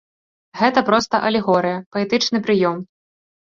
[0.61, 2.85] Гэта проста алегорыя, паэтычны прыём.